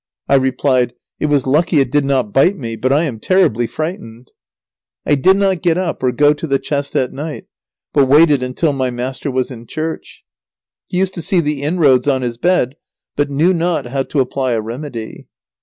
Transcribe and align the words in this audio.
I 0.27 0.33
replied, 0.33 0.93
"It 1.19 1.27
was 1.27 1.45
lucky 1.45 1.79
it 1.79 1.91
did 1.91 2.05
not 2.05 2.33
bite 2.33 2.57
me, 2.57 2.75
but 2.75 2.91
I 2.91 3.03
am 3.03 3.19
terribly 3.19 3.67
frightened." 3.67 4.31
I 5.05 5.13
did 5.13 5.37
not 5.37 5.61
get 5.61 5.77
up 5.77 6.01
or 6.01 6.11
go 6.11 6.33
to 6.33 6.47
the 6.47 6.57
chest 6.57 6.95
at 6.95 7.13
night, 7.13 7.45
but 7.93 8.07
waited 8.07 8.41
until 8.41 8.73
my 8.73 8.89
master 8.89 9.29
was 9.29 9.51
in 9.51 9.67
church. 9.67 10.23
He 10.87 10.97
used 10.97 11.13
to 11.13 11.21
see 11.21 11.39
the 11.39 11.61
inroads 11.61 12.07
on 12.07 12.23
his 12.23 12.39
bread, 12.39 12.77
but 13.15 13.29
knew 13.29 13.53
not 13.53 13.85
how 13.85 14.01
to 14.01 14.19
apply 14.21 14.53
a 14.53 14.61
remedy. 14.61 15.27